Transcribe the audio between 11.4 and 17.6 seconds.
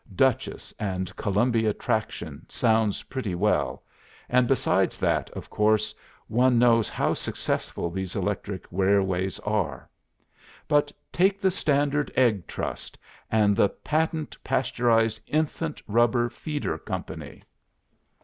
Standard Egg Trust, and the Patent Pasteurised Infant Rubber Feeder Company.